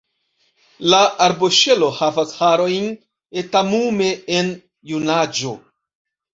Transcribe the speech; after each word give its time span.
La 0.93 1.01
arboŝelo 1.25 1.91
havas 1.99 2.33
harojn 2.41 2.89
etamume 3.45 4.11
en 4.41 4.53
junaĝo. 4.95 5.57